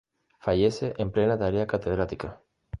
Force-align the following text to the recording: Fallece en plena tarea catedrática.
Fallece 0.39 0.95
en 0.97 1.11
plena 1.11 1.37
tarea 1.37 1.67
catedrática. 1.67 2.41